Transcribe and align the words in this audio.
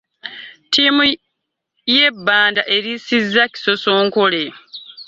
Tiimu 0.71 1.03
ye 1.95 2.05
bbanda 2.15 2.61
esirisizza 2.75 3.43
kisosonkole 3.51 4.41